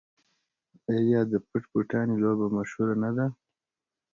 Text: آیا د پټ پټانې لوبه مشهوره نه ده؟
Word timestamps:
آیا 0.93 1.21
د 1.31 1.33
پټ 1.47 1.63
پټانې 1.71 2.15
لوبه 2.23 2.47
مشهوره 2.57 2.95
نه 3.03 3.11
ده؟ 3.17 3.25